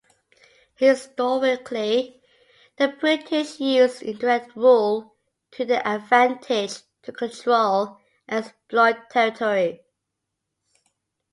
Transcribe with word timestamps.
Historically, 0.77 2.23
the 2.77 2.87
British 2.87 3.59
used 3.59 4.01
indirect 4.01 4.55
rule 4.55 5.13
to 5.51 5.63
their 5.63 5.85
advantage 5.87 6.81
to 7.03 7.11
control 7.11 7.99
and 8.27 8.43
exploit 8.45 9.11
territories. 9.11 9.79